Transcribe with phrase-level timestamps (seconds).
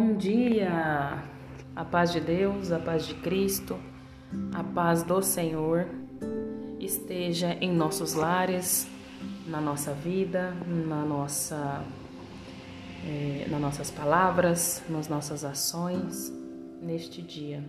[0.00, 1.24] Bom dia!
[1.74, 3.76] A paz de Deus, a paz de Cristo,
[4.54, 5.88] a paz do Senhor
[6.78, 8.86] esteja em nossos lares,
[9.44, 10.54] na nossa vida,
[10.86, 11.82] na nossa,
[13.04, 16.32] é, nas nossas palavras, nas nossas ações
[16.80, 17.64] neste dia.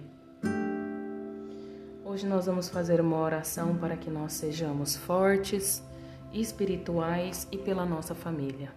[2.06, 5.84] Hoje nós vamos fazer uma oração para que nós sejamos fortes,
[6.32, 8.72] espirituais e pela nossa família.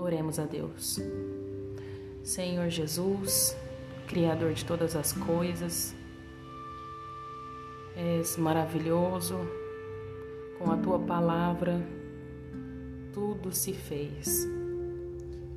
[0.00, 0.98] Oremos a Deus.
[2.22, 3.56] Senhor Jesus,
[4.06, 5.94] Criador de todas as coisas,
[7.96, 9.36] és maravilhoso,
[10.58, 11.80] com a tua palavra
[13.12, 14.48] tudo se fez.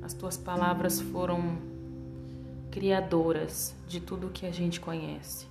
[0.02, 1.58] As tuas palavras foram
[2.70, 5.46] criadoras de tudo que a gente conhece.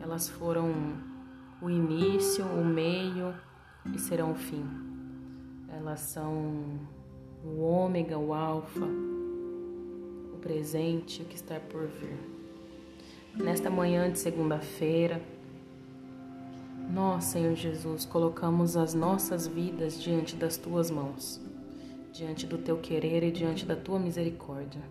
[0.00, 0.72] Elas foram
[1.60, 3.34] o início, o meio
[3.92, 4.64] e serão o fim.
[5.68, 6.78] Elas são
[7.44, 8.86] o ômega, o alfa,
[10.44, 12.18] presente, o que está por vir.
[13.34, 15.20] Nesta manhã de segunda-feira,
[16.92, 21.40] nós, Senhor Jesus, colocamos as nossas vidas diante das tuas mãos,
[22.12, 24.82] diante do teu querer e diante da tua misericórdia.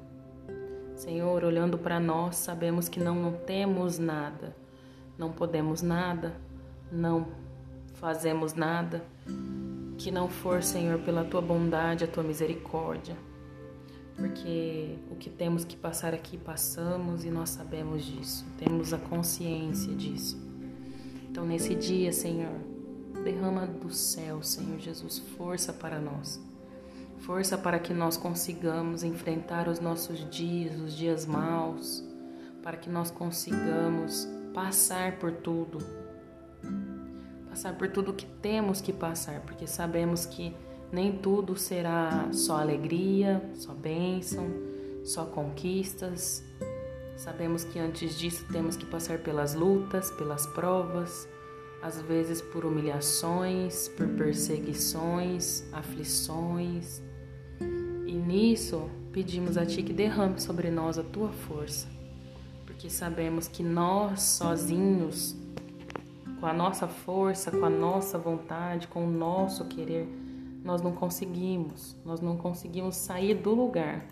[0.96, 4.56] Senhor, olhando para nós, sabemos que não temos nada,
[5.18, 6.36] não podemos nada,
[6.92, 7.28] não
[7.94, 9.04] fazemos nada
[10.00, 13.16] que não for, Senhor, pela tua bondade, a tua misericórdia.
[14.16, 19.94] Porque o que temos que passar aqui, passamos e nós sabemos disso, temos a consciência
[19.96, 20.38] disso.
[21.30, 22.54] Então, nesse dia, Senhor,
[23.24, 26.40] derrama do céu, Senhor Jesus, força para nós.
[27.20, 32.04] Força para que nós consigamos enfrentar os nossos dias, os dias maus,
[32.62, 35.80] para que nós consigamos passar por tudo,
[37.50, 40.56] passar por tudo que temos que passar, porque sabemos que
[40.94, 44.48] nem tudo será só alegria, só bênção,
[45.04, 46.44] só conquistas.
[47.18, 51.28] Sabemos que antes disso temos que passar pelas lutas, pelas provas,
[51.82, 57.02] às vezes por humilhações, por perseguições, aflições.
[58.06, 61.88] E nisso pedimos a Ti que derrame sobre nós a Tua força,
[62.68, 65.36] porque sabemos que nós sozinhos
[66.40, 70.08] com a nossa força, com a nossa vontade, com o nosso querer,
[70.64, 74.06] nós não conseguimos, nós não conseguimos sair do lugar,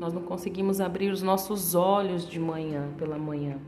[0.00, 3.58] nós não conseguimos abrir os nossos olhos de manhã, pela manhã.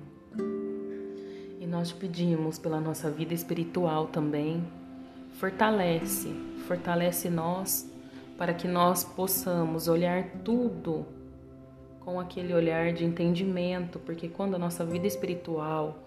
[1.60, 4.64] E nós pedimos pela nossa vida espiritual também,
[5.34, 6.28] fortalece,
[6.66, 7.88] fortalece nós
[8.36, 11.06] para que nós possamos olhar tudo
[12.00, 15.98] com aquele olhar de entendimento, porque quando a nossa vida espiritual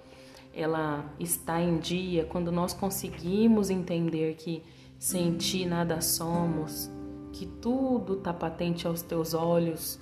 [0.54, 4.64] ela está em dia, quando nós conseguimos entender que
[4.98, 6.90] sem ti nada somos,
[7.32, 10.00] que tudo está patente aos teus olhos,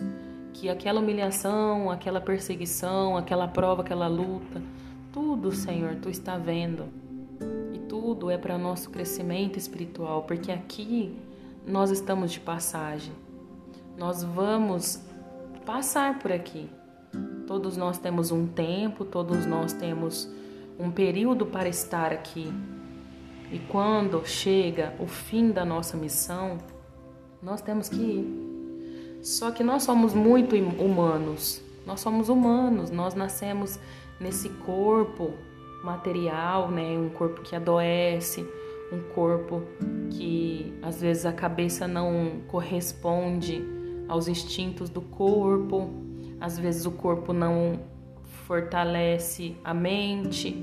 [0.54, 4.62] que aquela humilhação, aquela perseguição, aquela prova, aquela luta,
[5.12, 6.86] tudo, Senhor, tu está vendo.
[7.74, 11.18] E tudo é para nosso crescimento espiritual, porque aqui
[11.66, 13.14] nós estamos de passagem.
[13.98, 15.02] Nós vamos
[15.66, 16.70] passar por aqui.
[17.46, 20.30] Todos nós temos um tempo, todos nós temos
[20.80, 22.52] um período para estar aqui.
[23.52, 26.58] E quando chega o fim da nossa missão,
[27.44, 29.20] nós temos que ir.
[29.22, 31.62] Só que nós somos muito humanos.
[31.86, 33.78] Nós somos humanos, nós nascemos
[34.20, 35.34] nesse corpo
[35.84, 36.98] material, né?
[36.98, 38.48] Um corpo que adoece,
[38.92, 39.64] um corpo
[40.12, 43.62] que às vezes a cabeça não corresponde
[44.08, 45.90] aos instintos do corpo,
[46.40, 47.80] às vezes o corpo não
[48.46, 50.56] fortalece a mente.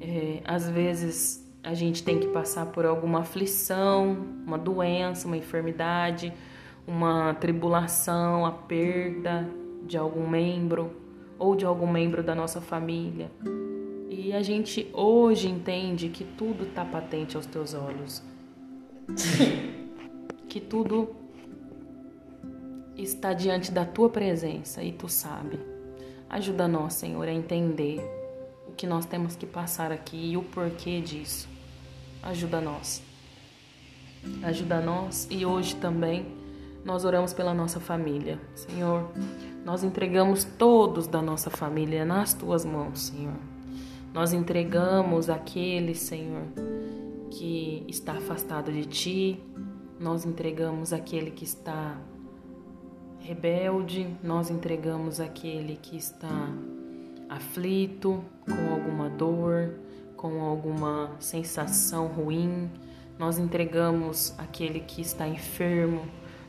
[0.00, 6.30] É, às vezes a gente tem que passar por alguma aflição, uma doença, uma enfermidade,
[6.86, 9.48] uma tribulação, a perda
[9.82, 10.94] de algum membro
[11.38, 13.30] ou de algum membro da nossa família.
[14.10, 18.22] E a gente hoje entende que tudo está patente aos teus olhos.
[20.46, 21.16] que tudo
[22.94, 25.58] está diante da tua presença e tu sabe.
[26.28, 28.00] Ajuda nós, Senhor, a entender
[28.68, 31.53] o que nós temos que passar aqui e o porquê disso.
[32.24, 33.02] Ajuda nós.
[34.42, 36.26] Ajuda nós e hoje também
[36.82, 38.40] nós oramos pela nossa família.
[38.54, 39.10] Senhor,
[39.62, 43.36] nós entregamos todos da nossa família nas tuas mãos, Senhor.
[44.14, 46.44] Nós entregamos aquele, Senhor,
[47.30, 49.40] que está afastado de ti.
[50.00, 51.98] Nós entregamos aquele que está
[53.20, 56.48] rebelde, nós entregamos aquele que está
[57.28, 59.74] aflito, com alguma dor,
[60.24, 62.70] com alguma sensação ruim,
[63.18, 66.00] nós entregamos aquele que está enfermo,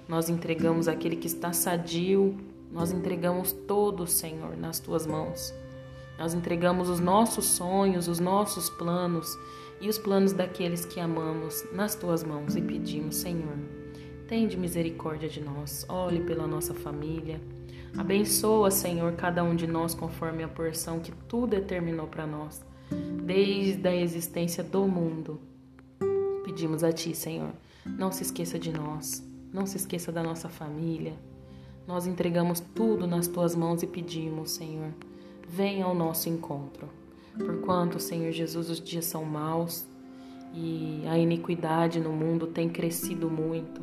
[0.07, 2.37] nós entregamos aquele que está sadio,
[2.71, 5.53] nós entregamos todo, Senhor, nas tuas mãos.
[6.17, 9.37] Nós entregamos os nossos sonhos, os nossos planos
[9.81, 13.57] e os planos daqueles que amamos nas tuas mãos e pedimos, Senhor,
[14.25, 17.41] tende misericórdia de nós, olhe pela nossa família.
[17.97, 22.63] Abençoa, Senhor, cada um de nós conforme a porção que tu determinou para nós,
[23.23, 25.39] desde a existência do mundo.
[26.43, 27.51] Pedimos a ti, Senhor,
[27.85, 31.13] não se esqueça de nós, não se esqueça da nossa família.
[31.87, 34.93] Nós entregamos tudo nas tuas mãos e pedimos, Senhor,
[35.47, 36.89] venha ao nosso encontro.
[37.37, 39.85] Porquanto, Senhor Jesus, os dias são maus
[40.53, 43.81] e a iniquidade no mundo tem crescido muito.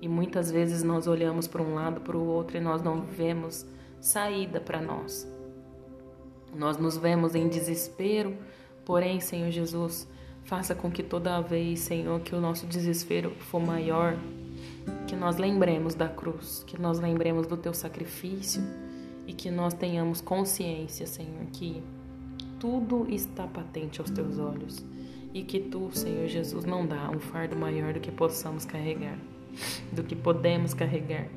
[0.00, 3.66] E muitas vezes nós olhamos para um lado, para o outro e nós não vemos
[4.00, 5.30] saída para nós.
[6.54, 8.36] Nós nos vemos em desespero,
[8.84, 10.08] porém, Senhor Jesus,
[10.44, 14.16] faça com que toda vez, Senhor, que o nosso desespero for maior,
[15.06, 18.62] que nós lembremos da cruz, que nós lembremos do teu sacrifício
[19.26, 21.82] e que nós tenhamos consciência, Senhor, que
[22.58, 24.84] tudo está patente aos teus olhos
[25.32, 29.18] e que tu, Senhor Jesus, não dá um fardo maior do que possamos carregar,
[29.92, 31.28] do que podemos carregar.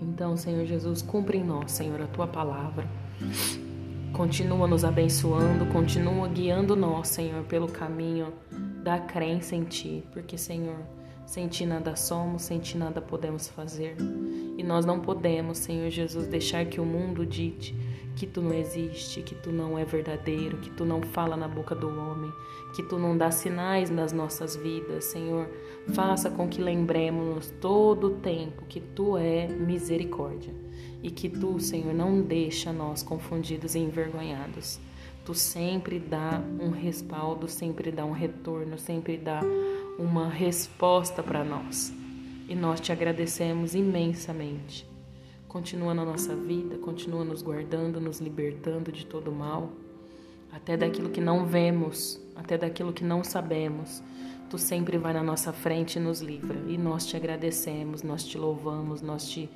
[0.00, 2.88] Então, Senhor Jesus, cumpre em nós, Senhor, a tua palavra.
[4.12, 8.32] Continua nos abençoando, continua guiando nós, Senhor, pelo caminho
[8.82, 10.78] da crença em Ti, porque, Senhor,
[11.24, 13.96] sem ti nada somos, sem ti nada podemos fazer.
[14.56, 17.74] E nós não podemos, Senhor Jesus, deixar que o mundo dite
[18.14, 21.74] que tu não existe, que tu não é verdadeiro, que tu não fala na boca
[21.74, 22.32] do homem,
[22.74, 25.48] que tu não dá sinais nas nossas vidas, Senhor.
[25.94, 30.54] Faça com que lembremos todo o tempo que tu é misericórdia
[31.02, 34.78] e que tu, Senhor, não deixa nós confundidos e envergonhados.
[35.24, 39.40] Tu sempre dá um respaldo, sempre dá um retorno, sempre dá
[39.98, 41.92] uma resposta para nós.
[42.48, 44.88] E nós te agradecemos imensamente.
[45.48, 49.70] Continua na nossa vida, continua nos guardando, nos libertando de todo mal,
[50.50, 54.02] até daquilo que não vemos, até daquilo que não sabemos.
[54.48, 56.58] Tu sempre vai na nossa frente e nos livra.
[56.68, 59.48] E nós te agradecemos, nós te louvamos, nós te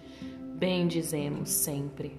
[0.58, 2.18] bendizemos sempre.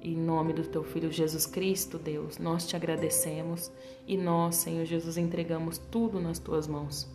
[0.00, 3.70] Em nome do teu filho Jesus Cristo, Deus, nós te agradecemos
[4.06, 7.08] e nós, Senhor Jesus, entregamos tudo nas tuas mãos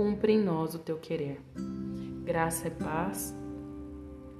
[0.00, 1.40] cumpre em nós o teu querer.
[2.24, 3.34] Graça e paz,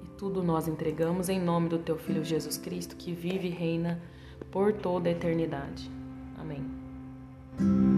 [0.04, 4.00] e tudo nós entregamos em nome do teu Filho Jesus Cristo, que vive e reina
[4.50, 5.90] por toda a eternidade.
[6.38, 7.89] Amém.